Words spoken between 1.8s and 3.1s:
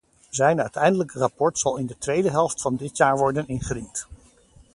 de tweede helft van dit